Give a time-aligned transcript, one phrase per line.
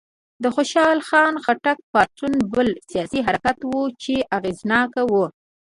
[0.43, 5.13] د خوشحال خان خټک پاڅون بل سیاسي حرکت و چې اغېزناک و.